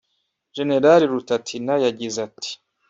[0.55, 0.69] Gen
[1.11, 2.51] Rutatina yagize ati